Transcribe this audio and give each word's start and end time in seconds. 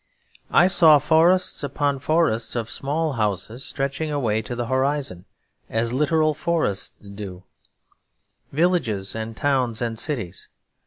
I 0.49 0.65
saw 0.65 0.97
forests 0.97 1.61
upon 1.63 1.99
forests 1.99 2.55
of 2.55 2.71
small 2.71 3.13
houses 3.13 3.63
stretching 3.63 4.09
away 4.09 4.41
to 4.41 4.55
the 4.55 4.65
horizon 4.65 5.25
as 5.69 5.93
literal 5.93 6.33
forests 6.33 7.07
do; 7.07 7.43
villages 8.51 9.13
and 9.15 9.37
towns 9.37 9.79
and 9.79 9.99
cities. 9.99 10.49